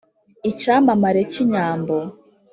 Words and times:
icyamamare 0.49 1.21
cy’ 1.31 1.37
inyambo, 1.45 1.95